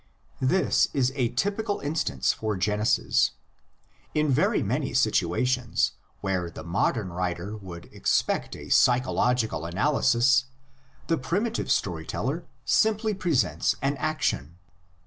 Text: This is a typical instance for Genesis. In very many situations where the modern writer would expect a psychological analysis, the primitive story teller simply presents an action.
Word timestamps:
This 0.41 0.87
is 0.95 1.11
a 1.15 1.29
typical 1.29 1.79
instance 1.81 2.33
for 2.33 2.57
Genesis. 2.57 3.33
In 4.15 4.31
very 4.31 4.63
many 4.63 4.95
situations 4.95 5.91
where 6.21 6.49
the 6.49 6.63
modern 6.63 7.09
writer 7.09 7.55
would 7.55 7.85
expect 7.93 8.55
a 8.55 8.69
psychological 8.69 9.63
analysis, 9.63 10.45
the 11.05 11.19
primitive 11.19 11.69
story 11.71 12.07
teller 12.07 12.47
simply 12.65 13.13
presents 13.13 13.75
an 13.83 13.95
action. 13.97 14.57